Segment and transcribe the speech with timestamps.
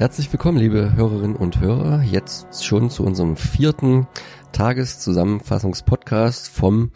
[0.00, 4.06] Herzlich willkommen, liebe Hörerinnen und Hörer, jetzt schon zu unserem vierten
[4.52, 6.92] Tageszusammenfassungspodcast vom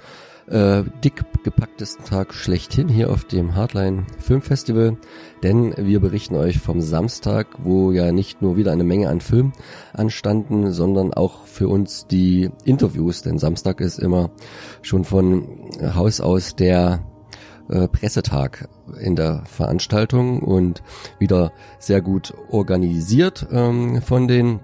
[0.46, 4.96] äh, dick gepacktesten Tag schlechthin hier auf dem Hardline Filmfestival,
[5.42, 9.52] denn wir berichten euch vom Samstag, wo ja nicht nur wieder eine Menge an Filmen
[9.92, 14.30] anstanden, sondern auch für uns die Interviews, denn Samstag ist immer
[14.80, 15.46] schon von
[15.94, 17.04] Haus aus der
[17.68, 18.68] äh, Pressetag
[19.00, 20.82] in der Veranstaltung und
[21.18, 24.60] wieder sehr gut organisiert ähm, von den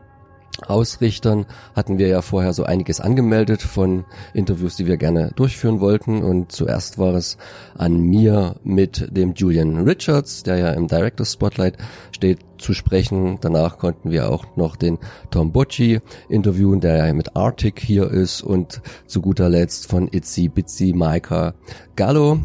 [0.66, 4.04] Ausrichtern hatten wir ja vorher so einiges angemeldet von
[4.34, 6.22] Interviews, die wir gerne durchführen wollten.
[6.22, 7.38] Und zuerst war es
[7.76, 11.78] an mir mit dem Julian Richards, der ja im Director Spotlight
[12.12, 13.38] steht, zu sprechen.
[13.40, 14.98] Danach konnten wir auch noch den
[15.30, 18.42] Tom Bocci interviewen, der ja mit Arctic hier ist.
[18.42, 21.54] Und zu guter Letzt von Itzy Bitsy Maika
[21.96, 22.40] Gallo.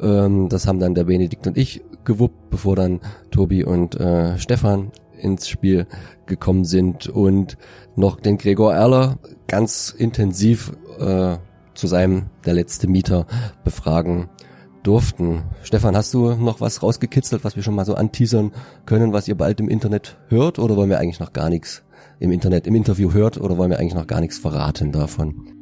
[0.00, 4.90] Ähm, das haben dann der Benedikt und ich gewuppt, bevor dann Tobi und äh, Stefan
[5.18, 5.86] ins Spiel
[6.26, 7.56] gekommen sind und
[7.96, 11.36] noch den Gregor Erler ganz intensiv äh,
[11.74, 13.26] zu seinem der letzte Mieter
[13.64, 14.28] befragen
[14.82, 15.42] durften.
[15.62, 18.52] Stefan, hast du noch was rausgekitzelt, was wir schon mal so anteasern
[18.84, 21.82] können, was ihr bald im Internet hört oder wollen wir eigentlich noch gar nichts
[22.18, 25.55] im Internet im Interview hört oder wollen wir eigentlich noch gar nichts verraten davon?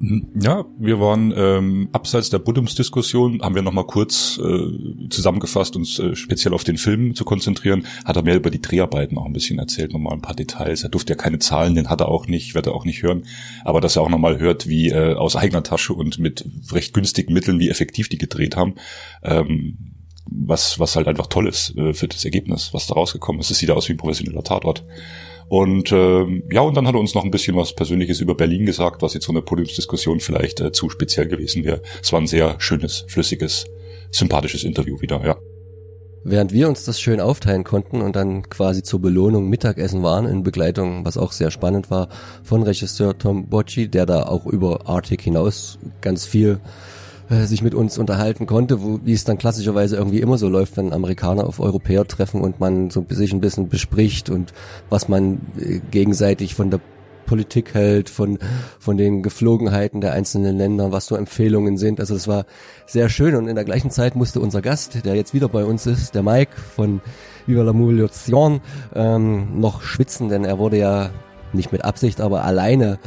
[0.00, 6.14] Ja, wir waren ähm, abseits der Buddhumsdiskussion, haben wir nochmal kurz äh, zusammengefasst, uns äh,
[6.14, 7.86] speziell auf den Film zu konzentrieren.
[8.04, 10.82] Hat er mehr über die Dreharbeiten auch ein bisschen erzählt, nochmal ein paar Details.
[10.82, 13.24] Er durfte ja keine Zahlen, den hat er auch nicht, wird er auch nicht hören.
[13.64, 17.32] Aber dass er auch nochmal hört, wie äh, aus eigener Tasche und mit recht günstigen
[17.32, 18.74] Mitteln, wie effektiv die gedreht haben.
[19.22, 19.94] Ähm,
[20.26, 23.50] was, was halt einfach toll ist äh, für das Ergebnis, was da rausgekommen ist.
[23.50, 24.84] Es sieht aus wie ein professioneller Tatort.
[25.48, 28.66] Und äh, ja, und dann hat er uns noch ein bisschen was Persönliches über Berlin
[28.66, 31.82] gesagt, was jetzt so eine Podiumsdiskussion vielleicht äh, zu speziell gewesen wäre.
[32.02, 33.66] Es war ein sehr schönes, flüssiges,
[34.10, 35.36] sympathisches Interview wieder, ja.
[36.26, 40.42] Während wir uns das schön aufteilen konnten und dann quasi zur Belohnung Mittagessen waren in
[40.42, 42.08] Begleitung, was auch sehr spannend war,
[42.42, 46.60] von Regisseur Tom Bocci, der da auch über Arctic hinaus ganz viel
[47.30, 50.76] äh, sich mit uns unterhalten konnte, wo, wie es dann klassischerweise irgendwie immer so läuft,
[50.76, 54.52] wenn Amerikaner auf Europäer treffen und man so sich ein bisschen bespricht und
[54.90, 56.80] was man äh, gegenseitig von der
[57.24, 58.38] Politik hält, von,
[58.78, 62.00] von den Geflogenheiten der einzelnen Länder, was so Empfehlungen sind.
[62.00, 62.44] Also es war
[62.86, 65.86] sehr schön und in der gleichen Zeit musste unser Gast, der jetzt wieder bei uns
[65.86, 67.00] ist, der Mike von
[67.46, 68.60] Viva la Mulation,
[68.94, 71.10] ähm, noch schwitzen, denn er wurde ja
[71.54, 72.98] nicht mit Absicht, aber alleine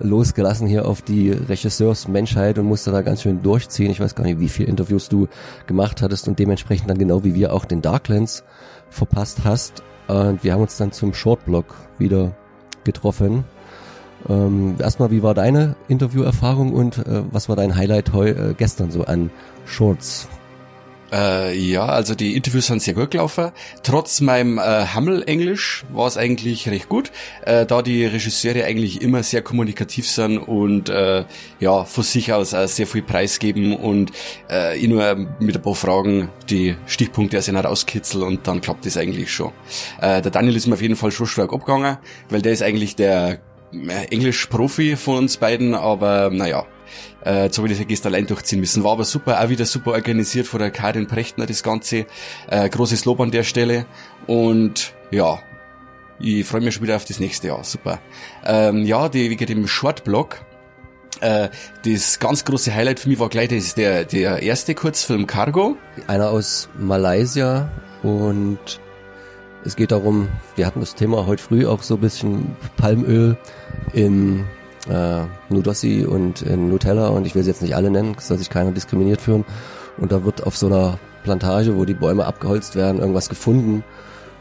[0.00, 3.90] losgelassen hier auf die Regisseursmenschheit und musste da ganz schön durchziehen.
[3.90, 5.28] Ich weiß gar nicht, wie viele Interviews du
[5.66, 8.44] gemacht hattest und dementsprechend dann genau wie wir auch den Darklands
[8.90, 9.82] verpasst hast.
[10.08, 12.34] Und wir haben uns dann zum Shortblock wieder
[12.84, 13.44] getroffen.
[14.28, 18.90] Ähm, erstmal, wie war deine Interviewerfahrung und äh, was war dein Highlight heu, äh, gestern
[18.90, 19.30] so an
[19.66, 20.28] Shorts?
[21.12, 23.52] Äh, ja, also die Interviews sind sehr gut gelaufen.
[23.82, 27.12] Trotz meinem äh, Hammel-Englisch war es eigentlich recht gut,
[27.44, 31.24] äh, da die Regisseure eigentlich immer sehr kommunikativ sind und äh,
[31.60, 34.10] ja von sich aus auch sehr viel preisgeben und
[34.50, 38.84] äh, ich nur mit ein paar Fragen die Stichpunkte aus ihnen rauskitzel und dann klappt
[38.84, 39.52] das eigentlich schon.
[40.00, 41.98] Äh, der Daniel ist mir auf jeden Fall schon stark abgegangen,
[42.30, 43.38] weil der ist eigentlich der
[43.72, 46.66] äh, Englisch-Profi von uns beiden, aber naja,
[47.24, 48.84] äh, jetzt habe ich das gestern allein durchziehen müssen.
[48.84, 52.06] War aber super, auch wieder super organisiert von der Karin Prechtner, das Ganze.
[52.48, 53.86] Äh, großes Lob an der Stelle.
[54.26, 55.38] Und ja,
[56.18, 57.64] ich freue mich schon wieder auf das nächste Jahr.
[57.64, 58.00] Super.
[58.44, 60.40] Ähm, ja, die, wegen dem Shortblog.
[61.20, 61.48] Äh,
[61.84, 65.76] das ganz große Highlight für mich war gleich das der, der erste Kurzfilm Cargo.
[66.06, 67.70] Einer aus Malaysia
[68.02, 68.80] und
[69.64, 73.36] es geht darum, wir hatten das Thema heute früh auch so ein bisschen Palmöl
[73.94, 74.44] im
[74.88, 78.50] äh, Nudossi und in Nutella und ich will sie jetzt nicht alle nennen, soll sich
[78.50, 79.44] keiner diskriminiert fühlen.
[79.98, 83.82] Und da wird auf so einer Plantage, wo die Bäume abgeholzt werden, irgendwas gefunden.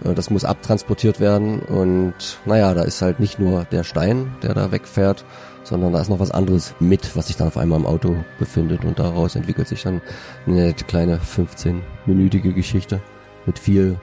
[0.03, 4.53] Äh, das muss abtransportiert werden und naja, da ist halt nicht nur der Stein, der
[4.53, 5.25] da wegfährt,
[5.63, 8.85] sondern da ist noch was anderes mit, was sich dann auf einmal im Auto befindet
[8.85, 10.01] und daraus entwickelt sich dann
[10.45, 13.01] eine kleine 15-minütige Geschichte
[13.45, 13.97] mit viel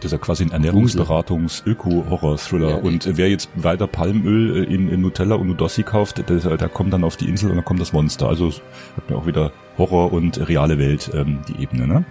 [0.00, 2.70] das ist ja quasi ein Ernährungsberatungs-Öko-Horror-Thriller.
[2.70, 6.68] Ja, und wer jetzt weiter Palmöl äh, in, in Nutella und Nudossi kauft, der, der
[6.68, 8.28] kommt dann auf die Insel und dann kommt das Monster.
[8.28, 8.52] Also
[8.96, 12.04] hat mir auch wieder Horror und reale Welt ähm, die Ebene, ne?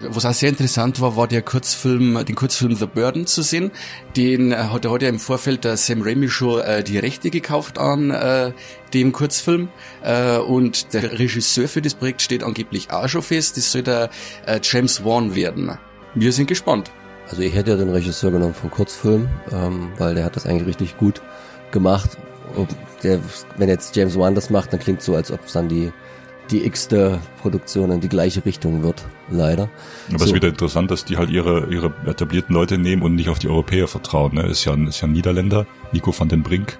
[0.00, 3.72] Was auch sehr interessant war, war der Kurzfilm, den Kurzfilm The Burden zu sehen.
[4.16, 7.78] Den hat er heute ja im Vorfeld der Sam Raimi schon äh, die Rechte gekauft
[7.78, 8.52] an äh,
[8.94, 9.70] dem Kurzfilm.
[10.04, 13.56] Äh, und der Regisseur für das Projekt steht angeblich auch schon fest.
[13.56, 14.10] Das soll der
[14.46, 15.76] äh, James Wan werden.
[16.14, 16.92] Wir sind gespannt.
[17.28, 20.66] Also ich hätte ja den Regisseur genommen vom Kurzfilm, ähm, weil der hat das eigentlich
[20.66, 21.20] richtig gut
[21.70, 22.16] gemacht.
[23.02, 23.20] Der,
[23.56, 25.92] wenn jetzt James Wan das macht, dann klingt so, als ob es dann die
[26.50, 29.64] die x-te Produktion in die gleiche Richtung wird, leider.
[30.08, 30.28] Aber es so.
[30.28, 33.48] ist wieder interessant, dass die halt ihre, ihre etablierten Leute nehmen und nicht auf die
[33.48, 34.34] Europäer vertrauen.
[34.34, 34.46] Ne?
[34.46, 36.78] Ist ja ist ja ein Niederländer, Nico van den Brink.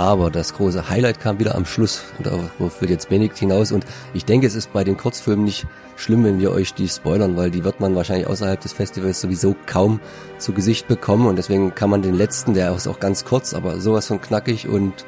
[0.00, 3.70] Aber das große Highlight kam wieder am Schluss und darauf wird jetzt Benedikt hinaus.
[3.70, 5.66] Und ich denke, es ist bei den Kurzfilmen nicht
[5.96, 9.54] schlimm, wenn wir euch die spoilern, weil die wird man wahrscheinlich außerhalb des Festivals sowieso
[9.66, 10.00] kaum
[10.38, 11.26] zu Gesicht bekommen.
[11.26, 14.66] Und deswegen kann man den letzten, der ist auch ganz kurz, aber sowas von knackig
[14.66, 15.04] und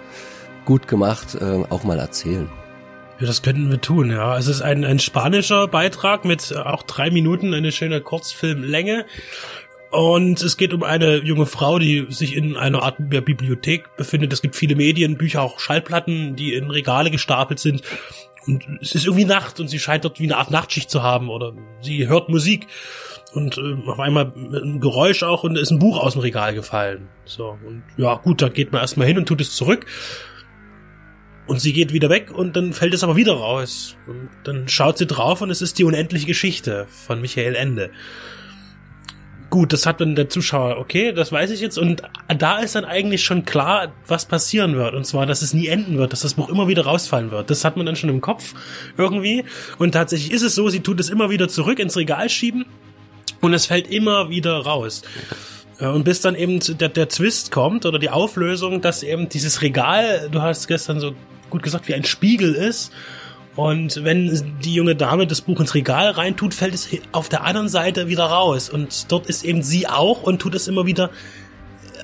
[0.67, 2.51] gut gemacht, äh, auch mal erzählen.
[3.19, 4.37] Ja, das könnten wir tun, ja.
[4.37, 9.07] Es ist ein, ein spanischer Beitrag mit äh, auch drei Minuten, eine schöne Kurzfilmlänge.
[9.93, 14.33] Und es geht um eine junge Frau, die sich in einer Art Bibliothek befindet.
[14.33, 17.83] Es gibt viele Medien, Bücher, auch Schallplatten, die in Regale gestapelt sind.
[18.47, 21.29] Und es ist irgendwie Nacht und sie scheint dort wie eine Art Nachtschicht zu haben
[21.29, 21.53] oder
[21.83, 22.67] sie hört Musik
[23.35, 27.09] und äh, auf einmal ein Geräusch auch und ist ein Buch aus dem Regal gefallen.
[27.25, 29.87] So und ja gut, da geht man erstmal hin und tut es zurück
[31.47, 33.97] und sie geht wieder weg und dann fällt es aber wieder raus.
[34.09, 37.91] Und dann schaut sie drauf und es ist die unendliche Geschichte von Michael Ende.
[39.53, 41.77] Gut, das hat dann der Zuschauer, okay, das weiß ich jetzt.
[41.77, 42.01] Und
[42.39, 44.95] da ist dann eigentlich schon klar, was passieren wird.
[44.95, 47.51] Und zwar, dass es nie enden wird, dass das Buch immer wieder rausfallen wird.
[47.51, 48.55] Das hat man dann schon im Kopf
[48.97, 49.45] irgendwie.
[49.77, 52.65] Und tatsächlich ist es so, sie tut es immer wieder zurück ins Regal schieben
[53.43, 55.03] und es fällt immer wieder raus.
[55.79, 60.31] Und bis dann eben der, der Twist kommt oder die Auflösung, dass eben dieses Regal,
[60.33, 61.13] du hast gestern so
[61.51, 62.91] gut gesagt, wie ein Spiegel ist.
[63.55, 67.69] Und wenn die junge Dame das Buch ins Regal reintut, fällt es auf der anderen
[67.69, 68.71] Seite wieder raus.
[68.71, 71.11] Und dort ist eben sie auch und tut es immer wieder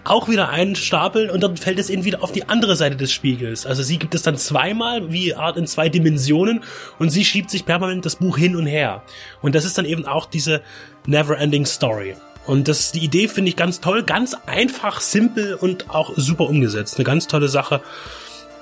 [0.05, 3.67] auch wieder einstapeln und dann fällt es eben wieder auf die andere Seite des Spiegels.
[3.67, 6.63] Also sie gibt es dann zweimal, wie Art in zwei Dimensionen
[6.99, 9.03] und sie schiebt sich permanent das Buch hin und her.
[9.43, 10.63] Und das ist dann eben auch diese
[11.07, 12.15] Never-Ending Story.
[12.47, 16.97] Und das, die Idee finde ich ganz toll, ganz einfach, simpel und auch super umgesetzt.
[16.97, 17.83] Eine ganz tolle Sache.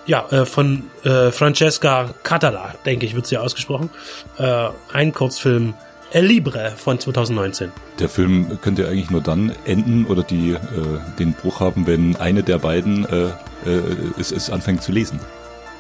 [0.06, 3.91] Ja, äh, von äh, Francesca Catala, denke ich, wird sie ausgesprochen.
[4.38, 5.75] Äh, ein Kurzfilm
[6.12, 7.73] El Libre von 2019.
[7.99, 10.58] Der Film könnte eigentlich nur dann enden oder die äh,
[11.19, 13.25] den Bruch haben, wenn eine der beiden äh,
[13.69, 13.82] äh,
[14.19, 15.19] es, es anfängt zu lesen.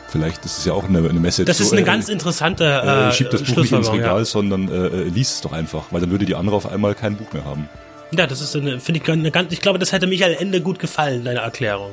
[0.08, 1.46] Vielleicht ist es ja auch eine, eine Message.
[1.46, 4.18] Das ist eine so, äh, ganz interessante äh, äh, schiebt das Buch nicht ins Regal,
[4.18, 4.24] ja.
[4.24, 7.16] sondern äh, äh, liest es doch einfach, weil dann würde die andere auf einmal kein
[7.16, 7.68] Buch mehr haben.
[8.12, 10.78] Ja, das ist eine, finde ich, eine ganz, ich glaube, das hätte Michael Ende gut
[10.78, 11.90] gefallen, deine Erklärung.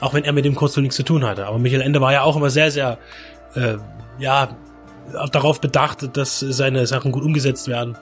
[0.00, 1.46] Auch wenn er mit dem Kurzfilm nichts zu tun hatte.
[1.46, 2.98] Aber Michael Ende war ja auch immer sehr, sehr,
[3.54, 3.76] äh,
[4.18, 4.56] ja,
[5.32, 7.96] darauf bedacht, dass seine Sachen gut umgesetzt werden.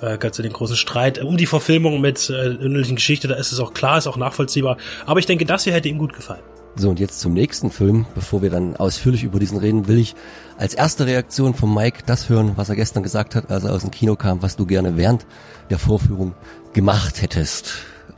[0.00, 3.58] Äh, ganz den großen Streit um die Verfilmung mit äh, innerlichen Geschichte, da ist es
[3.58, 4.76] auch klar, ist auch nachvollziehbar.
[5.06, 6.42] Aber ich denke, das hier hätte ihm gut gefallen.
[6.76, 8.06] So, und jetzt zum nächsten Film.
[8.14, 10.14] Bevor wir dann ausführlich über diesen reden, will ich
[10.56, 13.82] als erste Reaktion von Mike das hören, was er gestern gesagt hat, als er aus
[13.82, 15.26] dem Kino kam, was du gerne während
[15.70, 16.34] der Vorführung
[16.74, 17.74] gemacht hättest.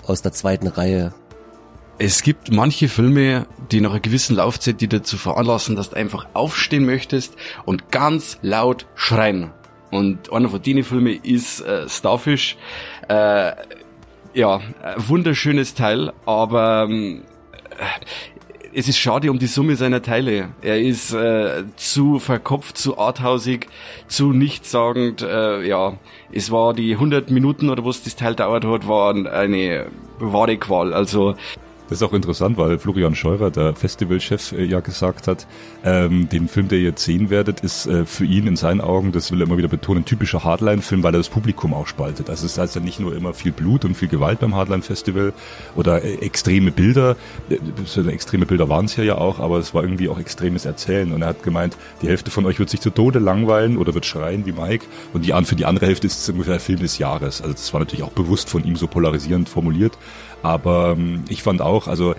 [0.06, 1.14] Aus der zweiten Reihe
[2.02, 6.26] es gibt manche Filme, die nach einer gewissen Laufzeit die dazu veranlassen, dass du einfach
[6.32, 7.36] aufstehen möchtest
[7.66, 9.50] und ganz laut schreien.
[9.90, 12.56] Und einer von denen Filmen ist äh, Starfish.
[13.06, 13.52] Äh,
[14.32, 14.60] ja,
[14.96, 17.14] wunderschönes Teil, aber äh,
[18.72, 20.54] es ist schade um die Summe seiner Teile.
[20.62, 23.66] Er ist äh, zu verkopft, zu arthausig,
[24.08, 25.20] zu nichtssagend.
[25.20, 25.98] Äh, ja,
[26.32, 29.88] es war die 100 Minuten oder was das Teil dauert hat, waren eine
[30.18, 30.94] wahre Qual.
[30.94, 31.34] Also
[31.90, 35.46] das ist auch interessant, weil Florian Scheurer, der Festivalchef, äh, ja gesagt hat,
[35.84, 39.10] ähm, den Film, der ihr jetzt sehen werdet, ist äh, für ihn in seinen Augen,
[39.10, 42.30] das will er immer wieder betonen, typischer Hardline-Film, weil er das Publikum auch spaltet.
[42.30, 45.32] Also es heißt ja nicht nur immer viel Blut und viel Gewalt beim Hardline-Festival
[45.74, 47.16] oder äh, extreme Bilder,
[47.48, 50.66] äh, so extreme Bilder waren es ja ja auch, aber es war irgendwie auch extremes
[50.66, 51.12] Erzählen.
[51.12, 54.06] Und er hat gemeint, die Hälfte von euch wird sich zu Tode langweilen oder wird
[54.06, 57.40] schreien wie Mike und die, für die andere Hälfte ist es ungefähr Film des Jahres.
[57.42, 59.98] Also das war natürlich auch bewusst von ihm so polarisierend formuliert.
[60.42, 62.16] Aber ähm, ich fand auch, also äh,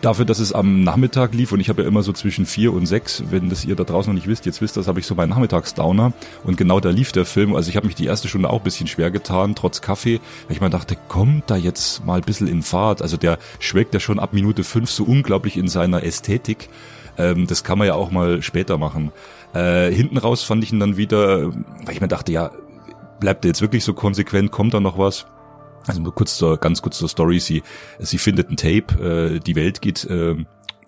[0.00, 2.86] dafür, dass es am Nachmittag lief und ich habe ja immer so zwischen vier und
[2.86, 5.14] sechs, wenn das ihr da draußen noch nicht wisst, jetzt wisst das, habe ich so
[5.14, 6.12] meinen Nachmittagsdowner
[6.44, 7.54] und genau da lief der Film.
[7.54, 10.56] Also ich habe mich die erste Stunde auch ein bisschen schwer getan, trotz Kaffee, weil
[10.56, 13.02] ich mir dachte, kommt da jetzt mal ein bisschen in Fahrt.
[13.02, 16.68] Also der schweckt ja schon ab Minute fünf so unglaublich in seiner Ästhetik.
[17.16, 19.12] Ähm, das kann man ja auch mal später machen.
[19.54, 22.50] Äh, hinten raus fand ich ihn dann wieder, weil ich mir dachte, ja,
[23.18, 25.26] bleibt der jetzt wirklich so konsequent, kommt da noch was?
[25.88, 27.40] Also kurz zur, ganz kurz zur Story.
[27.40, 27.62] Sie,
[27.98, 30.36] sie findet ein Tape, äh, die Welt geht äh,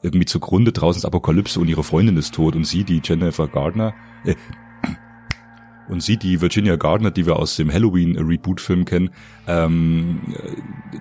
[0.02, 3.95] irgendwie zugrunde, draußen ist Apokalypse und ihre Freundin ist tot und sie, die Jennifer Gardner,
[4.25, 4.35] äh,
[5.88, 9.11] und sie, die Virginia Gardner, die wir aus dem Halloween-Reboot-Film kennen,
[9.47, 10.21] ähm,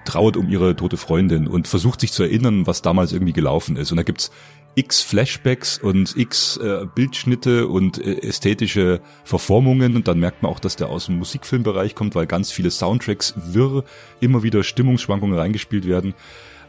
[0.05, 3.91] trauert um ihre tote Freundin und versucht sich zu erinnern, was damals irgendwie gelaufen ist.
[3.91, 4.31] Und da gibt's
[4.75, 10.59] x Flashbacks und x äh, Bildschnitte und äh, ästhetische Verformungen und dann merkt man auch,
[10.59, 13.83] dass der aus dem Musikfilmbereich kommt, weil ganz viele Soundtracks wirr
[14.19, 16.13] immer wieder Stimmungsschwankungen reingespielt werden.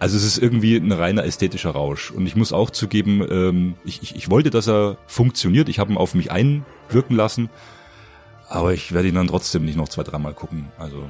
[0.01, 2.11] Also es ist irgendwie ein reiner ästhetischer Rausch.
[2.11, 5.69] Und ich muss auch zugeben, ähm, ich, ich, ich wollte, dass er funktioniert.
[5.69, 7.51] Ich habe ihn auf mich einwirken lassen.
[8.49, 10.73] Aber ich werde ihn dann trotzdem nicht noch zwei, dreimal gucken.
[10.79, 11.09] Also.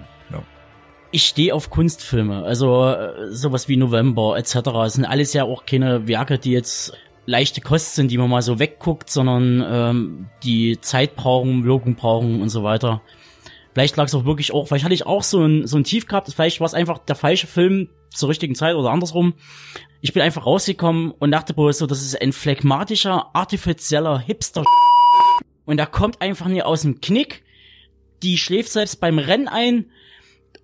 [1.13, 4.55] Ich stehe auf Kunstfilme, also äh, sowas wie November etc.
[4.87, 6.93] Es sind alles ja auch keine Werke, die jetzt
[7.27, 12.41] leichte Kost sind, die man mal so wegguckt, sondern ähm, die Zeit brauchen, Wirkung brauchen
[12.41, 13.03] und so weiter.
[13.73, 16.07] Vielleicht lag es auch wirklich auch, vielleicht hatte ich auch so ein, so ein Tief
[16.07, 19.35] gehabt, vielleicht war es einfach der falsche Film zur richtigen Zeit oder andersrum.
[20.01, 24.65] Ich bin einfach rausgekommen und dachte bloß so, das ist ein phlegmatischer, artifizieller Hipster
[25.67, 27.43] und der kommt einfach nie aus dem Knick.
[28.23, 29.87] Die schläft selbst beim Rennen ein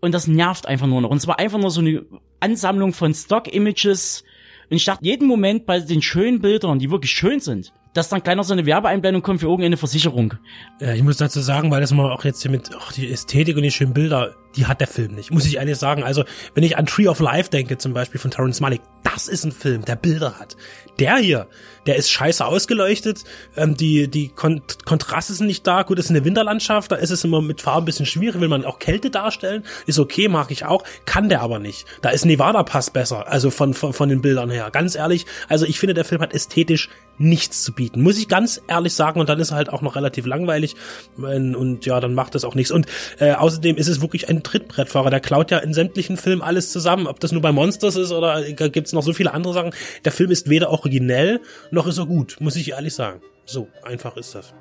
[0.00, 1.10] und das nervt einfach nur noch.
[1.10, 2.04] Und zwar einfach nur so eine
[2.40, 4.24] Ansammlung von Stock-Images.
[4.70, 8.22] Und ich dachte jeden Moment bei den schönen Bildern, die wirklich schön sind, dass dann
[8.22, 10.34] kleiner so eine Werbeeinblendung kommt für irgendeine Versicherung.
[10.80, 13.56] Ja, ich muss dazu sagen, weil das mal auch jetzt hier mit ach, die Ästhetik
[13.56, 16.02] und die schönen Bilder, die hat der Film nicht, muss ich ehrlich sagen.
[16.02, 16.24] Also,
[16.54, 19.52] wenn ich an Tree of Life denke, zum Beispiel von Terrence Malick, das ist ein
[19.52, 20.56] Film, der Bilder hat.
[20.98, 21.46] Der hier,
[21.86, 23.24] der ist scheiße ausgeleuchtet,
[23.56, 25.82] ähm, die, die Kont Kontraste sind nicht da.
[25.82, 28.48] Gut, es ist eine Winterlandschaft, da ist es immer mit Farben ein bisschen schwierig, will
[28.48, 29.64] man auch Kälte darstellen.
[29.86, 31.86] Ist okay, mag ich auch, kann der aber nicht.
[32.02, 34.70] Da ist Nevada Pass besser, also von, von, von den Bildern her.
[34.70, 36.88] Ganz ehrlich, also ich finde, der Film hat ästhetisch
[37.18, 38.02] nichts zu bieten.
[38.02, 40.76] Muss ich ganz ehrlich sagen, und dann ist er halt auch noch relativ langweilig.
[41.16, 42.70] Und ja, dann macht das auch nichts.
[42.70, 42.86] Und
[43.18, 45.10] äh, außerdem ist es wirklich ein Trittbrettfahrer.
[45.10, 47.06] Der klaut ja in sämtlichen Filmen alles zusammen.
[47.06, 49.72] Ob das nur bei Monsters ist oder gibt's noch so viele andere Sachen.
[50.04, 53.20] Der Film ist weder originell, noch ist er gut, muss ich ehrlich sagen.
[53.44, 54.54] So, einfach ist das.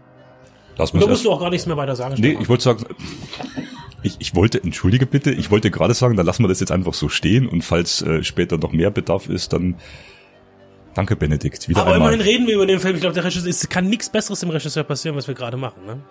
[0.78, 2.16] Lass da musst du auch gar nichts mehr weiter sagen.
[2.18, 2.86] Nee, ich wollte sagen,
[4.04, 6.94] ich, ich wollte, entschuldige bitte, ich wollte gerade sagen, dann lassen wir das jetzt einfach
[6.94, 9.76] so stehen und falls äh, später noch mehr Bedarf ist, dann
[10.96, 11.68] Danke, Benedikt.
[11.70, 12.14] Wieder Aber einmal.
[12.14, 12.96] immerhin reden wir über den Film.
[12.96, 15.86] Ich glaube, der Regisseur, es kann nichts Besseres dem Regisseur passieren, was wir gerade machen.
[15.86, 16.02] Ne?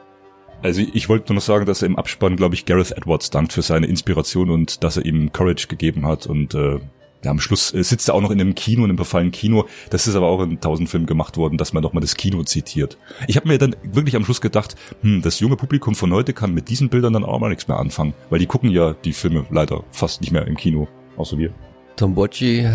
[0.62, 3.52] Also ich wollte nur noch sagen, dass er im Abspann, glaube ich, Gareth Edwards dankt
[3.52, 6.78] für seine Inspiration und dass er ihm Courage gegeben hat und äh,
[7.24, 9.66] ja, am Schluss äh, sitzt er auch noch in einem Kino, in einem befallenen Kino.
[9.90, 12.42] Das ist aber auch in tausend Filmen gemacht worden, dass man doch mal das Kino
[12.44, 12.98] zitiert.
[13.26, 16.52] Ich habe mir dann wirklich am Schluss gedacht, hm, das junge Publikum von heute kann
[16.52, 19.46] mit diesen Bildern dann auch mal nichts mehr anfangen, weil die gucken ja die Filme
[19.50, 21.52] leider fast nicht mehr im Kino, außer wir.
[21.96, 22.70] Tom Bocci, äh,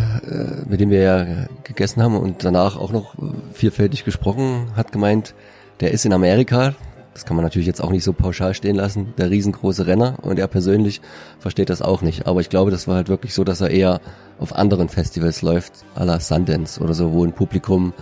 [0.67, 1.25] mit dem wir ja
[1.63, 3.15] gegessen haben und danach auch noch
[3.53, 5.35] vielfältig gesprochen, hat gemeint,
[5.81, 6.73] der ist in Amerika,
[7.13, 10.39] das kann man natürlich jetzt auch nicht so pauschal stehen lassen, der riesengroße Renner und
[10.39, 11.01] er persönlich
[11.39, 12.27] versteht das auch nicht.
[12.27, 13.99] Aber ich glaube, das war halt wirklich so, dass er eher
[14.39, 17.93] auf anderen Festivals läuft, à la Sundance oder so, wo ein Publikum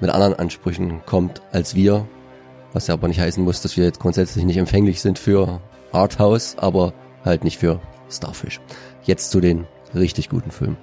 [0.00, 2.06] mit anderen Ansprüchen kommt als wir.
[2.72, 5.60] Was ja aber nicht heißen muss, dass wir jetzt grundsätzlich nicht empfänglich sind für
[5.92, 8.60] Arthouse, aber halt nicht für Starfish.
[9.04, 10.76] Jetzt zu den richtig guten Film.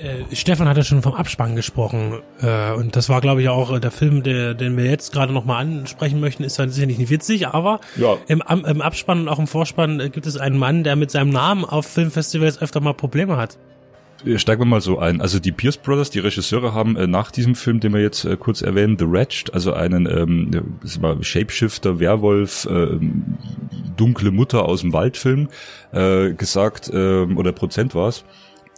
[0.00, 3.72] Äh, Stefan hat ja schon vom Abspann gesprochen äh, und das war glaube ich auch
[3.72, 7.10] äh, der Film, der, den wir jetzt gerade nochmal ansprechen möchten, ist dann sicherlich nicht
[7.10, 8.16] witzig, aber ja.
[8.28, 11.30] im, im Abspann und auch im Vorspann äh, gibt es einen Mann, der mit seinem
[11.30, 13.58] Namen auf Filmfestivals öfter mal Probleme hat.
[14.36, 15.20] Steigen wir mal so ein.
[15.20, 18.36] Also die Pierce Brothers, die Regisseure haben äh, nach diesem Film, den wir jetzt äh,
[18.36, 22.98] kurz erwähnen, The Wretched, also einen ähm, Shapeshifter, Werwolf, äh,
[23.98, 25.48] dunkle Mutter aus dem Waldfilm,
[25.92, 28.24] äh, gesagt, äh, oder Prozent war's,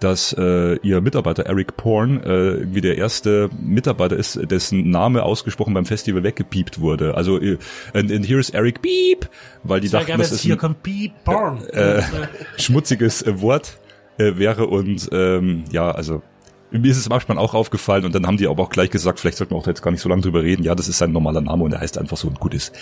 [0.00, 5.75] dass äh, ihr Mitarbeiter Eric Porn äh, wie der erste Mitarbeiter ist, dessen Name ausgesprochen
[5.75, 7.15] beim Festival weggepiept wurde.
[7.15, 7.59] Also äh,
[7.93, 9.29] and, and here is Eric Beep,
[9.62, 11.65] weil die Sehr dachten, das ist hier ein, kommt Beep Porn.
[11.69, 12.03] Äh,
[12.57, 13.79] schmutziges äh, Wort
[14.19, 16.23] äh, wäre und ähm, ja, also
[16.71, 19.21] mir ist es im Abspann auch aufgefallen und dann haben die aber auch gleich gesagt,
[19.21, 20.62] vielleicht sollten wir auch jetzt gar nicht so lange drüber reden.
[20.62, 22.73] Ja, das ist sein normaler Name und er heißt einfach so und gut ist.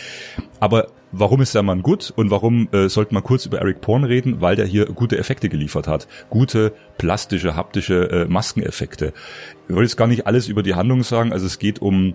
[0.61, 4.05] Aber warum ist der Mann gut und warum äh, sollte man kurz über Eric Porn
[4.05, 4.41] reden?
[4.41, 6.07] Weil der hier gute Effekte geliefert hat.
[6.29, 9.13] Gute plastische, haptische äh, Maskeneffekte.
[9.69, 11.33] Ich wollte jetzt gar nicht alles über die Handlung sagen.
[11.33, 12.15] Also es geht um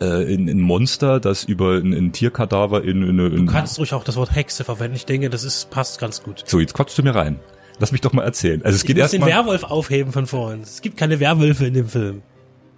[0.00, 3.92] äh, in, in Monster, das über ein, ein Tierkadaver in, in, in Du kannst ruhig
[3.92, 4.96] auch das Wort Hexe verwenden.
[4.96, 6.42] Ich denke, das ist passt ganz gut.
[6.46, 7.38] So, jetzt quatschst du mir rein.
[7.78, 8.62] Lass mich doch mal erzählen.
[8.62, 10.60] Also es ich geht erst den Werwolf aufheben von vorhin.
[10.60, 12.22] Es gibt keine Werwölfe in dem Film.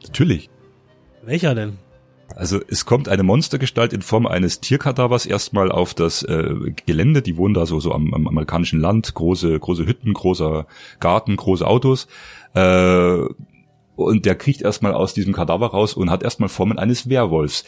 [0.03, 0.49] Natürlich.
[1.25, 1.79] Welcher denn?
[2.35, 6.55] Also es kommt eine Monstergestalt in Form eines Tierkadavers erstmal auf das äh,
[6.87, 7.23] Gelände.
[7.23, 10.67] Die wohnen da so so am, am amerikanischen Land, große große Hütten, großer
[10.99, 12.09] Garten, große Autos.
[12.55, 13.19] Äh,
[13.97, 17.65] und der kriecht erstmal aus diesem Kadaver raus und hat erstmal Formen eines Werwolfs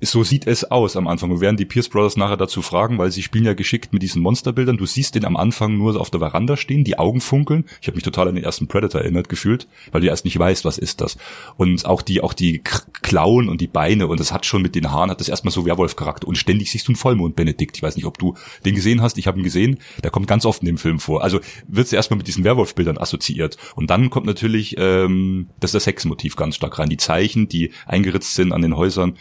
[0.00, 1.30] so sieht es aus am Anfang.
[1.30, 4.22] Wir werden die Pierce Brothers nachher dazu fragen, weil sie spielen ja geschickt mit diesen
[4.22, 4.76] Monsterbildern.
[4.76, 7.64] Du siehst den am Anfang nur auf der Veranda stehen, die Augen funkeln.
[7.80, 10.64] Ich habe mich total an den ersten Predator erinnert gefühlt, weil du erst nicht weißt,
[10.64, 11.18] was ist das.
[11.56, 14.90] Und auch die, auch die Klauen und die Beine und das hat schon mit den
[14.92, 16.28] Haaren, hat das erstmal so Werwolf-Charakter.
[16.28, 17.76] Und ständig siehst du einen Vollmond, Benedikt.
[17.76, 19.18] Ich weiß nicht, ob du den gesehen hast.
[19.18, 19.78] Ich habe ihn gesehen.
[20.04, 21.24] Der kommt ganz oft in dem Film vor.
[21.24, 23.56] Also wird erstmal mit diesen Werwolf-Bildern assoziiert.
[23.74, 26.88] Und dann kommt natürlich ähm, das, das Hexenmotiv ganz stark rein.
[26.88, 29.14] Die Zeichen, die eingeritzt sind an den Häusern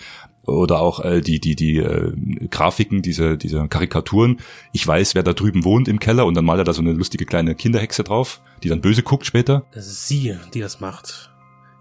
[0.48, 2.14] oder auch äh, die die die äh,
[2.50, 4.38] Grafiken, diese diese Karikaturen.
[4.74, 6.94] Ich weiß, wer da drüben wohnt im Keller und dann malt er da so eine
[6.94, 8.42] lustige kleine Kinderhexe drauf.
[8.64, 9.66] die dann böse guckt später.
[9.74, 11.32] Das ist sie, die das macht.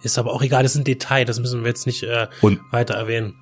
[0.02, 2.60] Ist aber auch egal, das ist ein Detail, das müssen wir jetzt nicht äh, Und-
[2.70, 3.34] weiter erwähnen.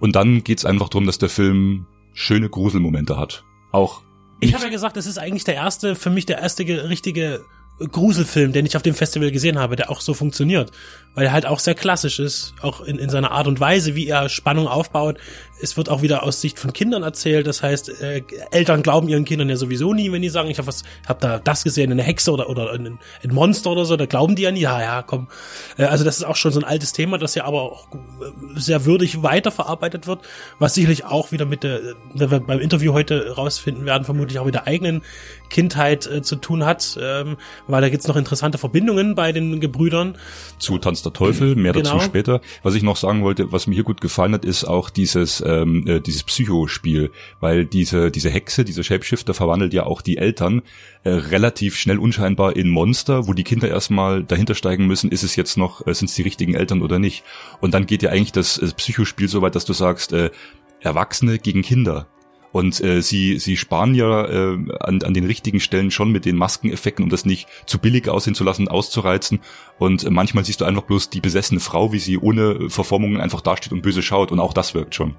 [0.00, 3.44] Und dann geht's einfach darum, dass der Film schöne Gruselmomente hat.
[3.72, 4.02] Auch
[4.40, 7.42] Ich habe ja gesagt, das ist eigentlich der erste, für mich der erste ge- richtige
[7.80, 10.70] Gruselfilm, den ich auf dem Festival gesehen habe, der auch so funktioniert.
[11.14, 14.06] Weil er halt auch sehr klassisch ist, auch in, in seiner Art und Weise, wie
[14.06, 15.18] er Spannung aufbaut.
[15.60, 17.46] Es wird auch wieder aus Sicht von Kindern erzählt.
[17.46, 18.22] Das heißt, äh,
[18.52, 21.38] Eltern glauben ihren Kindern ja sowieso nie, wenn die sagen, ich habe was, hab da
[21.38, 24.52] das gesehen, eine Hexe oder oder ein, ein Monster oder so, da glauben die ja
[24.52, 24.60] nie.
[24.60, 25.28] Ja, ja, komm.
[25.78, 28.60] Äh, also das ist auch schon so ein altes Thema, das ja aber auch äh,
[28.60, 30.20] sehr würdig weiterverarbeitet wird,
[30.58, 31.80] was sicherlich auch wieder mit der,
[32.14, 35.02] wenn wir beim Interview heute rausfinden werden, vermutlich auch mit der eigenen
[35.50, 40.16] Kindheit äh, zu tun hat, ähm, weil da gibt's noch interessante Verbindungen bei den Gebrüdern.
[40.58, 42.02] zu Tanz der Teufel, mehr dazu Genau.
[42.04, 42.40] später.
[42.62, 45.86] Was ich noch sagen wollte, was mir hier gut gefallen hat, ist auch dieses ähm,
[45.86, 50.62] äh, dieses Psychospiel, weil diese diese Hexe, dieser Shapeshifter verwandelt ja auch die Eltern
[51.02, 55.34] äh, relativ schnell unscheinbar in Monster, wo die Kinder erstmal dahinter steigen müssen, ist es
[55.36, 57.24] jetzt noch, äh, sind es die richtigen Eltern oder nicht?
[57.60, 60.30] Und dann geht ja eigentlich das äh, Psychospiel so weit, dass du sagst, äh,
[60.80, 62.06] Erwachsene gegen Kinder.
[62.52, 66.36] Und äh, sie, sie sparen ja äh, an, an den richtigen Stellen schon mit den
[66.36, 69.40] Maskeneffekten, um das nicht zu billig aussehen zu lassen, auszureizen.
[69.78, 73.72] Und manchmal siehst du einfach bloß die besessene Frau, wie sie ohne Verformungen einfach dasteht
[73.72, 74.32] und böse schaut.
[74.32, 75.14] Und auch das wirkt schon.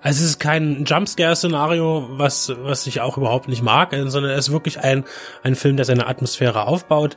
[0.00, 4.48] Also es ist kein Jumpscare-Szenario, was, was ich auch überhaupt nicht mag, äh, sondern es
[4.48, 5.04] ist wirklich ein,
[5.42, 7.16] ein Film, der seine Atmosphäre aufbaut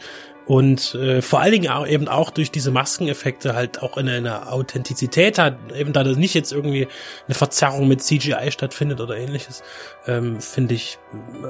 [0.52, 4.52] und äh, vor allen Dingen auch, eben auch durch diese Maskeneffekte halt auch eine, eine
[4.52, 6.88] Authentizität hat, eben da das nicht jetzt irgendwie
[7.28, 9.64] eine Verzerrung mit CGI stattfindet oder ähnliches,
[10.08, 10.98] ähm, finde ich,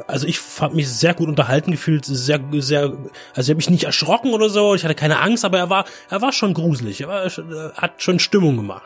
[0.08, 3.02] also ich fand mich sehr gut unterhalten gefühlt, sehr, sehr, also
[3.36, 6.22] ich habe mich nicht erschrocken oder so, ich hatte keine Angst, aber er war, er
[6.22, 8.84] war schon gruselig, er war, er hat schon Stimmung gemacht.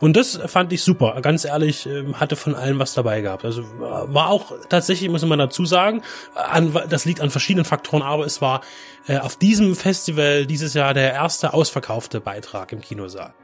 [0.00, 1.18] Und das fand ich super.
[1.22, 3.44] Ganz ehrlich, ähm, hatte von allem was dabei gehabt.
[3.44, 6.02] Also äh, war auch tatsächlich, muss man dazu sagen,
[6.34, 8.60] an, das liegt an verschiedenen Faktoren, aber es war
[9.08, 13.34] äh, auf diesem Festival dieses Jahr der erste ausverkaufte Beitrag im Kinosaal.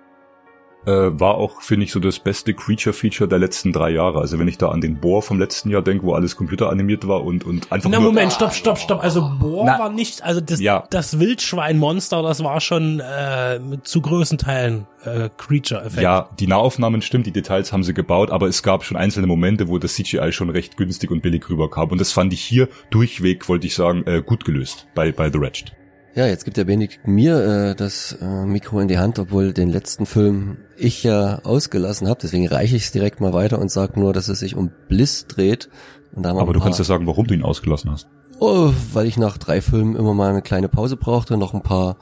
[0.85, 4.19] Äh, war auch, finde ich, so das beste Creature-Feature der letzten drei Jahre.
[4.19, 7.23] Also wenn ich da an den Bohr vom letzten Jahr denke, wo alles computeranimiert war
[7.23, 8.09] und, und einfach Na nur...
[8.09, 9.03] Moment, stopp, stopp, stopp.
[9.03, 10.85] Also Bohr Na, war nicht, also das, ja.
[10.91, 16.03] das Wildschweinmonster, das war schon äh, mit zu größten Teilen äh, Creature-Effekt.
[16.03, 19.69] Ja, die Nahaufnahmen stimmt, die Details haben sie gebaut, aber es gab schon einzelne Momente,
[19.69, 21.91] wo das CGI schon recht günstig und billig rüberkam.
[21.91, 25.39] Und das fand ich hier durchweg, wollte ich sagen, äh, gut gelöst bei, bei The
[25.39, 25.73] Wretched.
[26.15, 29.71] Ja, jetzt gibt der Benedikt mir äh, das äh, Mikro in die Hand, obwohl den
[29.71, 32.21] letzten Film ich ja ausgelassen habe.
[32.23, 35.27] Deswegen reiche ich es direkt mal weiter und sage nur, dass es sich um Bliss
[35.27, 35.71] dreht.
[36.15, 38.09] Aber du kannst ja sagen, warum du ihn ausgelassen hast.
[38.39, 41.97] Oh, weil ich nach drei Filmen immer mal eine kleine Pause brauchte, noch ein paar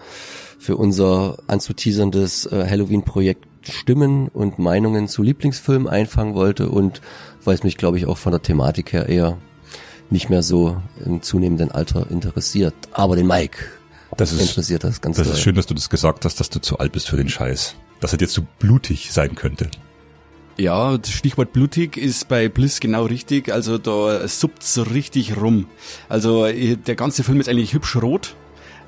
[0.59, 7.01] für unser anzuteaserndes äh, Halloween-Projekt Stimmen und Meinungen zu Lieblingsfilmen einfangen wollte und
[7.45, 9.37] weil es mich, glaube ich, auch von der Thematik her eher
[10.09, 12.75] nicht mehr so im zunehmenden Alter interessiert.
[12.93, 13.67] Aber den Mike
[14.17, 15.37] Das ist, interessiert das ganz das doll.
[15.37, 17.77] ist schön, dass du das gesagt hast, dass du zu alt bist für den Scheiß.
[18.01, 19.71] Dass er dir zu blutig sein könnte.
[20.57, 23.53] Ja, das Stichwort blutig ist bei Bliss genau richtig.
[23.53, 25.67] Also da suppt so richtig rum.
[26.09, 28.37] Also eh, der ganze Film ist eigentlich hübsch rot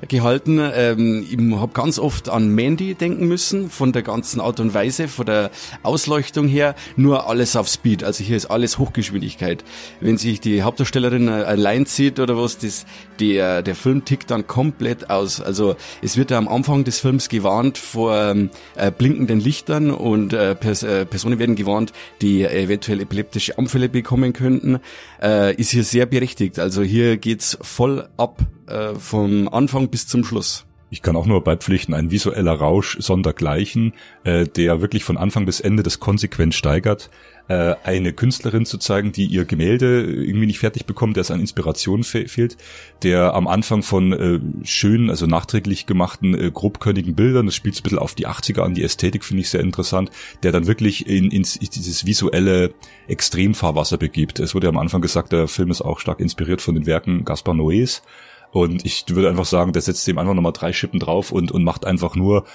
[0.07, 0.59] gehalten.
[0.59, 5.07] Ähm, ich habe ganz oft an Mandy denken müssen, von der ganzen Art und Weise,
[5.07, 5.51] von der
[5.83, 8.03] Ausleuchtung her, nur alles auf Speed.
[8.03, 9.63] Also hier ist alles Hochgeschwindigkeit.
[9.99, 12.85] Wenn sich die Hauptdarstellerin äh, allein sieht oder was, das,
[13.19, 15.41] der, der Film tickt dann komplett aus.
[15.41, 20.33] Also es wird ja am Anfang des Films gewarnt vor ähm, äh, blinkenden Lichtern und
[20.33, 24.79] äh, Pers äh, Personen werden gewarnt, die eventuell epileptische Anfälle bekommen könnten.
[25.21, 26.59] Äh, ist hier sehr berechtigt.
[26.59, 30.65] Also hier geht's voll ab äh, vom Anfang bis zum Schluss.
[30.93, 33.93] Ich kann auch nur beipflichten, ein visueller Rausch sondergleichen,
[34.25, 37.09] äh, der wirklich von Anfang bis Ende das konsequent steigert.
[37.47, 41.39] Äh, eine Künstlerin zu zeigen, die ihr Gemälde irgendwie nicht fertig bekommt, der es an
[41.39, 42.57] Inspiration fe fehlt,
[43.01, 47.81] der am Anfang von äh, schönen, also nachträglich gemachten, äh, grobkörnigen Bildern, das spielt ein
[47.81, 50.11] bisschen auf die 80er an, die Ästhetik finde ich sehr interessant,
[50.43, 52.71] der dann wirklich in, ins, in dieses visuelle
[53.07, 54.39] Extremfahrwasser begibt.
[54.39, 57.25] Es wurde ja am Anfang gesagt, der Film ist auch stark inspiriert von den Werken
[57.25, 58.03] Gaspar Noés.
[58.53, 61.63] Und ich würde einfach sagen, der setzt dem einfach nochmal drei Schippen drauf und, und
[61.63, 62.45] macht einfach nur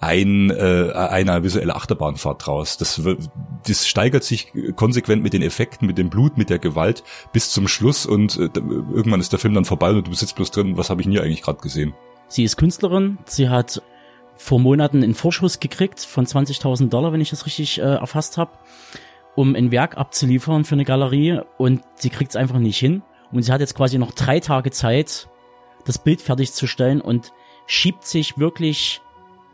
[0.00, 2.76] ein, äh, eine visuelle Achterbahnfahrt draus.
[2.76, 3.00] Das,
[3.66, 7.66] das steigert sich konsequent mit den Effekten, mit dem Blut, mit der Gewalt bis zum
[7.68, 10.90] Schluss und äh, irgendwann ist der Film dann vorbei und du sitzt bloß drin, was
[10.90, 11.94] habe ich hier eigentlich gerade gesehen?
[12.28, 13.16] Sie ist Künstlerin.
[13.24, 13.80] Sie hat
[14.36, 18.50] vor Monaten einen Vorschuss gekriegt von 20.000 Dollar, wenn ich das richtig äh, erfasst habe,
[19.34, 23.02] um ein Werk abzuliefern für eine Galerie und sie kriegt es einfach nicht hin.
[23.32, 25.28] Und sie hat jetzt quasi noch drei Tage Zeit,
[25.86, 27.32] das Bild fertigzustellen und
[27.66, 29.00] schiebt sich wirklich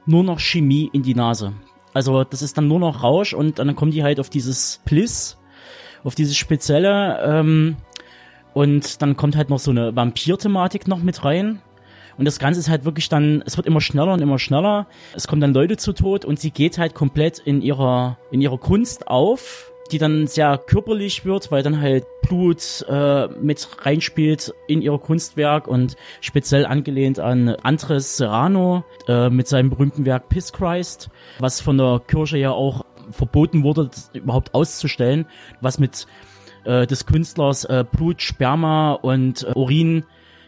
[0.07, 1.53] nur noch Chemie in die Nase.
[1.95, 5.39] Also das ist dann nur noch Rausch und dann kommen die halt auf dieses Bliss,
[6.05, 7.77] auf dieses spezielle, ähm,
[8.55, 11.63] Und dann kommt halt noch so eine Vampir-Thematik noch mit rein.
[12.19, 14.87] Und das Ganze ist halt wirklich dann, es wird immer schneller und immer schneller.
[15.17, 18.59] Es kommen dann Leute zu Tod und sie geht halt komplett in ihrer, in ihrer
[18.59, 24.81] Kunst auf, die dann sehr körperlich wird, weil dann halt Blut äh, mit reinspielt in
[24.81, 31.11] ihr Kunstwerk und speziell angelehnt an Andres Serrano äh, mit seinem berühmten Werk Piss Christ,
[31.39, 35.27] was von der Kirche ja auch verboten wurde, überhaupt auszustellen,
[35.61, 36.07] was mit
[36.65, 40.05] äh, des Künstlers äh, Blut, Sperma und äh, Urin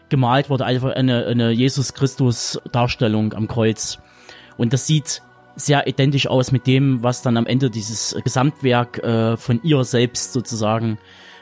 [0.09, 3.99] gemalt wurde, einfach eine, eine Jesus Christus Darstellung am Kreuz.
[4.57, 5.21] Und das sieht
[5.55, 10.33] sehr identisch aus mit dem, was dann am Ende dieses Gesamtwerk äh, von ihr selbst
[10.33, 10.97] sozusagen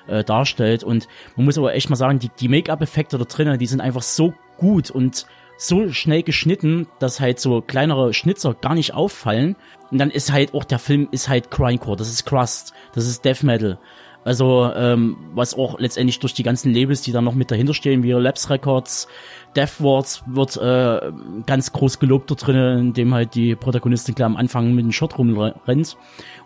[0.08, 0.84] äh, darstellt.
[0.84, 4.02] Und man muss aber echt mal sagen, die, die Make-up-Effekte da drinnen, die sind einfach
[4.04, 5.26] so gut und
[5.58, 9.56] so schnell geschnitten, dass halt so kleinere Schnitzer gar nicht auffallen.
[9.92, 13.24] Und dann ist halt auch der Film ist halt Grindcore, das ist Crust, das ist
[13.24, 13.78] Death Metal.
[14.24, 18.04] Also ähm, was auch letztendlich durch die ganzen Labels, die da noch mit dahinter stehen,
[18.04, 19.08] wie Labs Records,
[19.56, 21.12] Death Wars wird äh,
[21.46, 25.18] ganz groß gelobt da drinnen, indem halt die Protagonistin klar am Anfang mit dem Shot
[25.18, 25.98] rumrennt.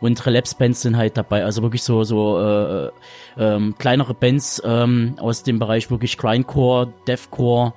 [0.01, 2.89] Und Relapse Bands sind halt dabei, also wirklich so so äh,
[3.37, 7.73] ähm, kleinere Bands ähm, aus dem Bereich wirklich Grindcore, Deathcore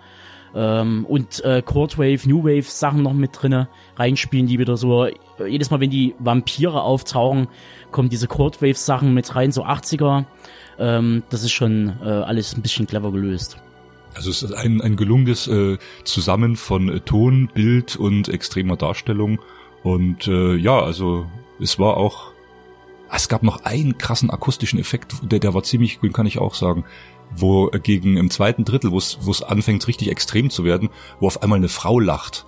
[0.54, 5.06] ähm, und äh, Courtwave, New Wave Sachen noch mit drinne reinspielen, die wieder so
[5.46, 7.48] jedes Mal, wenn die Vampire auftauchen,
[7.90, 10.24] kommen diese Courtwave Sachen mit rein, so 80er.
[10.78, 13.58] Ähm, das ist schon äh, alles ein bisschen clever gelöst.
[14.14, 19.40] Also es ist ein, ein gelungenes äh, Zusammen von äh, Ton, Bild und extremer Darstellung.
[19.82, 21.26] Und äh, ja, also
[21.60, 22.32] es war auch.
[23.12, 26.54] Es gab noch einen krassen akustischen Effekt, der, der war ziemlich gut, kann ich auch
[26.54, 26.84] sagen
[27.34, 30.90] wo gegen im zweiten Drittel, wo es anfängt richtig extrem zu werden,
[31.20, 32.46] wo auf einmal eine Frau lacht.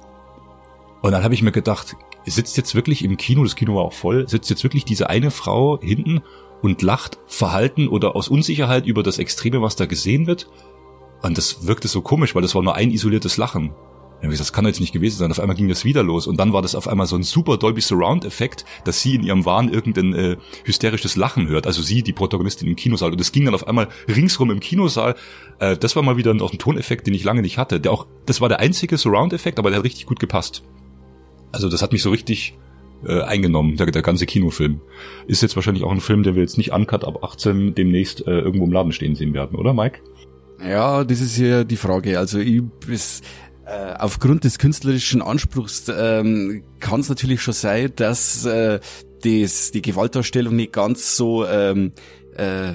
[1.03, 3.93] Und dann habe ich mir gedacht, sitzt jetzt wirklich im Kino, das Kino war auch
[3.93, 6.23] voll, sitzt jetzt wirklich diese eine Frau hinten
[6.63, 10.49] und lacht verhalten oder aus Unsicherheit über das Extreme, was da gesehen wird.
[11.23, 13.73] Und das wirkte so komisch, weil das war nur ein isoliertes Lachen.
[14.23, 15.31] Das kann jetzt nicht gewesen sein.
[15.33, 17.57] Auf einmal ging das wieder los und dann war das auf einmal so ein super
[17.57, 21.67] Dolby Surround Effekt, dass sie in ihrem Wahn irgendein äh, hysterisches Lachen hört.
[21.67, 23.11] Also sie, die Protagonistin im Kinosaal.
[23.11, 25.17] Und das ging dann auf einmal ringsrum im Kinosaal.
[25.59, 27.81] Äh, das war mal wieder auch ein Toneffekt, den ich lange nicht hatte.
[27.81, 30.63] Der auch, das war der einzige Surround Effekt, aber der hat richtig gut gepasst.
[31.51, 32.57] Also das hat mich so richtig
[33.05, 34.81] äh, eingenommen, der, der ganze Kinofilm.
[35.27, 38.39] Ist jetzt wahrscheinlich auch ein Film, der wir jetzt nicht uncut ab 18 demnächst äh,
[38.39, 40.01] irgendwo im Laden stehen sehen werden, oder Mike?
[40.65, 42.19] Ja, das ist ja die Frage.
[42.19, 43.21] Also ich, es,
[43.67, 48.81] äh, aufgrund des künstlerischen Anspruchs ähm, kann es natürlich schon sein, dass äh,
[49.23, 51.93] das, die Gewaltdarstellung nicht ganz so ähm,
[52.37, 52.75] äh,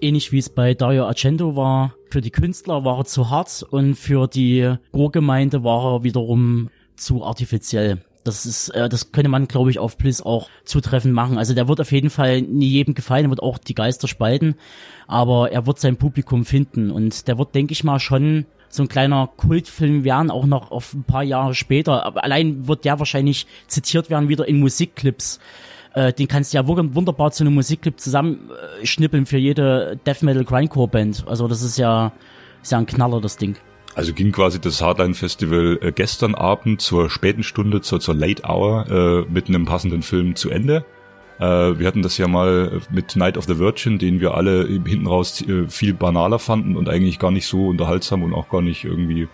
[0.00, 1.94] ähnlich wie es bei Dario Argento war.
[2.10, 7.24] Für die Künstler war er zu hart und für die Chorgemeinde war er wiederum zu
[7.24, 8.02] artifiziell.
[8.24, 11.38] Das ist, äh, das könnte man, glaube ich, auf Bliss auch zutreffend machen.
[11.38, 14.54] Also der wird auf jeden Fall nie jedem gefallen, wird auch die Geister spalten,
[15.06, 18.88] aber er wird sein Publikum finden und der wird, denke ich mal, schon so ein
[18.88, 22.06] kleiner Kultfilm werden, auch noch auf ein paar Jahre später.
[22.06, 25.40] Aber allein wird der wahrscheinlich zitiert werden wieder in Musikclips.
[25.94, 30.88] Äh, den kannst du ja wunderbar zu einem Musikclip zusammenschnippeln für jede Death Metal Grindcore
[30.88, 31.24] Band.
[31.28, 32.12] Also das ist ja,
[32.62, 33.56] ist ja ein Knaller, das Ding.
[33.94, 38.44] Also ging quasi das Hardline Festival äh, gestern Abend zur späten Stunde, zur, zur Late
[38.48, 38.86] Hour
[39.28, 40.86] äh, mit einem passenden Film zu Ende.
[41.42, 45.08] Äh, wir hatten das ja mal mit Night of the Virgin, den wir alle hinten
[45.08, 48.84] raus äh, viel banaler fanden und eigentlich gar nicht so unterhaltsam und auch gar nicht
[48.84, 49.26] irgendwie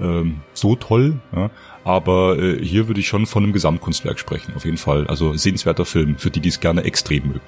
[0.00, 1.20] ähm, so toll.
[1.36, 1.50] Ja.
[1.84, 5.06] Aber äh, hier würde ich schon von einem Gesamtkunstwerk sprechen, auf jeden Fall.
[5.08, 7.40] Also sehenswerter Film, für die, die es gerne extrem mögen.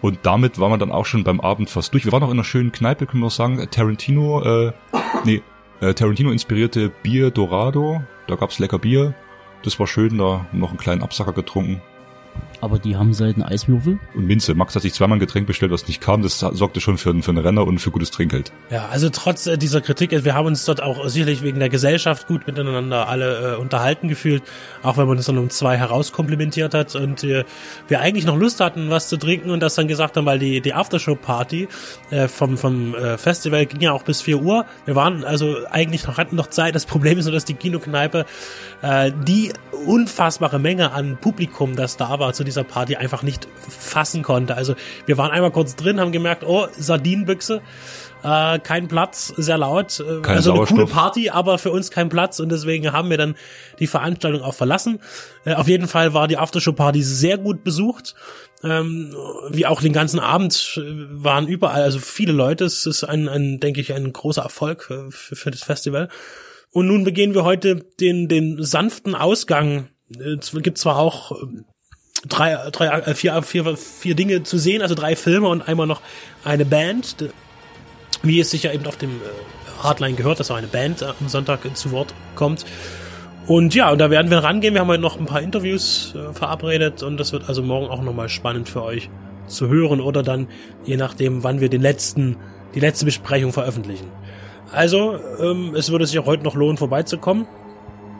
[0.00, 2.06] Und damit waren wir dann auch schon beim Abend fast durch.
[2.06, 3.58] Wir waren noch in einer schönen Kneipe, können wir auch sagen.
[3.70, 4.72] Tarantino, äh,
[5.26, 5.42] nee,
[5.82, 8.02] äh, Tarantino inspirierte Bier Dorado.
[8.26, 9.14] Da gab's lecker Bier.
[9.64, 11.82] Das war schön, da noch einen kleinen Absacker getrunken.
[12.60, 13.98] Aber die haben selten Eiswürfel.
[14.14, 14.54] Und Minze.
[14.54, 16.22] Max hat sich zweimal ein Getränk bestellt, was nicht kam.
[16.22, 18.52] Das sorgte schon für, für einen Renner und für gutes Trinkgeld.
[18.70, 22.26] Ja, also trotz äh, dieser Kritik, wir haben uns dort auch sicherlich wegen der Gesellschaft
[22.26, 24.42] gut miteinander alle äh, unterhalten gefühlt,
[24.82, 27.44] auch wenn man uns dann um zwei herauskomplimentiert hat und äh,
[27.88, 30.60] wir eigentlich noch Lust hatten, was zu trinken und das dann gesagt haben, weil die,
[30.60, 31.68] die Aftershow-Party
[32.10, 34.64] äh, vom, vom äh, Festival ging ja auch bis vier Uhr.
[34.84, 36.74] Wir waren also eigentlich noch, hatten noch Zeit.
[36.74, 38.24] Das Problem ist nur, dass die Kinokneipe
[38.82, 39.52] äh, die
[39.86, 44.56] unfassbare Menge an Publikum, das da war zu dieser Party, einfach nicht fassen konnte.
[44.56, 47.60] Also wir waren einmal kurz drin, haben gemerkt, oh, Sardinenbüchse,
[48.22, 50.00] äh, kein Platz, sehr laut.
[50.00, 53.18] Äh, kein also eine coole Party, aber für uns kein Platz und deswegen haben wir
[53.18, 53.36] dann
[53.78, 55.00] die Veranstaltung auch verlassen.
[55.44, 58.14] Äh, auf jeden Fall war die Aftershow-Party sehr gut besucht.
[58.64, 59.14] Ähm,
[59.50, 60.82] wie auch den ganzen Abend äh,
[61.22, 62.64] waren überall, also viele Leute.
[62.64, 66.08] Es ist ein, ein denke ich, ein großer Erfolg äh, für, für das Festival.
[66.72, 69.88] Und nun begehen wir heute den, den sanften Ausgang.
[70.18, 71.62] Es gibt zwar auch äh,
[72.28, 76.00] drei, drei, äh, vier, vier, vier Dinge zu sehen, also drei Filme und einmal noch
[76.44, 77.16] eine Band.
[78.22, 81.60] wie es sicher eben auf dem äh, Hardline gehört, dass auch eine Band am Sonntag
[81.76, 82.64] zu Wort kommt.
[83.46, 84.74] Und ja, und da werden wir rangehen.
[84.74, 88.02] Wir haben heute noch ein paar Interviews äh, verabredet und das wird also morgen auch
[88.02, 89.08] nochmal spannend für euch
[89.46, 90.48] zu hören oder dann
[90.84, 92.36] je nachdem, wann wir den letzten,
[92.74, 94.10] die letzte Besprechung veröffentlichen.
[94.72, 97.46] Also, ähm, es würde sich auch heute noch lohnen, vorbeizukommen.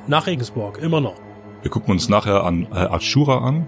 [0.07, 1.17] Nach Regensburg, immer noch.
[1.63, 3.67] Wir gucken uns nachher an äh, Ashura an,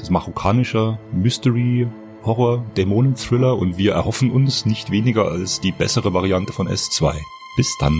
[0.00, 1.86] das marokkanische Mystery,
[2.24, 7.14] Horror, Dämonen-Thriller und wir erhoffen uns nicht weniger als die bessere Variante von S2.
[7.56, 7.96] Bis dann.